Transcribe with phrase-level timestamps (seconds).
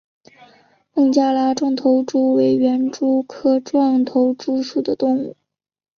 [0.95, 5.35] 孟加拉壮头蛛为园蛛科壮头蛛属的动物。